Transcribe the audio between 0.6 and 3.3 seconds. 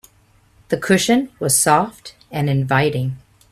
The cushion was soft and inviting.